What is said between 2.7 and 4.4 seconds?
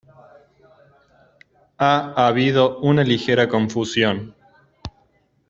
una ligera confusión.